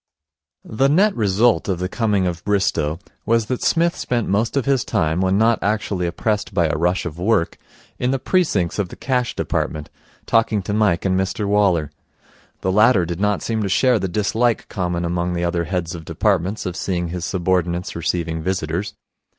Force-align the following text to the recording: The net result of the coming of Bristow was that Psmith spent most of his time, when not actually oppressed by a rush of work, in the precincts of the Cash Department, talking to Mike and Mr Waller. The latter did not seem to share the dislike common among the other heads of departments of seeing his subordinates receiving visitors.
The 0.65 0.89
net 0.89 1.15
result 1.15 1.69
of 1.69 1.77
the 1.77 1.87
coming 1.87 2.25
of 2.25 2.43
Bristow 2.43 2.97
was 3.23 3.45
that 3.45 3.61
Psmith 3.61 3.95
spent 3.95 4.27
most 4.27 4.57
of 4.57 4.65
his 4.65 4.83
time, 4.83 5.21
when 5.21 5.37
not 5.37 5.61
actually 5.61 6.07
oppressed 6.07 6.55
by 6.55 6.65
a 6.67 6.75
rush 6.75 7.05
of 7.05 7.19
work, 7.19 7.59
in 7.99 8.09
the 8.09 8.17
precincts 8.17 8.79
of 8.79 8.89
the 8.89 8.95
Cash 8.95 9.35
Department, 9.35 9.91
talking 10.25 10.63
to 10.63 10.73
Mike 10.73 11.05
and 11.05 11.15
Mr 11.19 11.45
Waller. 11.45 11.91
The 12.61 12.71
latter 12.71 13.05
did 13.05 13.19
not 13.19 13.43
seem 13.43 13.61
to 13.61 13.69
share 13.69 13.99
the 13.99 14.07
dislike 14.07 14.67
common 14.69 15.05
among 15.05 15.33
the 15.33 15.43
other 15.43 15.65
heads 15.65 15.93
of 15.93 16.03
departments 16.03 16.65
of 16.65 16.75
seeing 16.75 17.09
his 17.09 17.23
subordinates 17.23 17.95
receiving 17.95 18.41
visitors. 18.41 18.95